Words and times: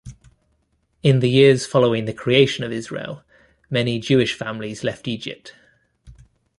In 1.03 1.19
the 1.19 1.29
years 1.29 1.67
following 1.67 2.05
the 2.05 2.11
creation 2.13 2.63
of 2.63 2.71
Israel, 2.71 3.23
many 3.69 3.99
Jewish 3.99 4.33
families 4.33 4.83
left 4.83 5.07
Egypt. 5.07 5.53